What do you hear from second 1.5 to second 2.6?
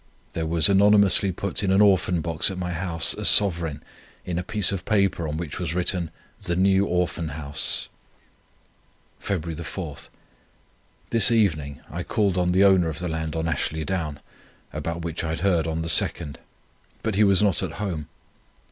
in an Orphan box at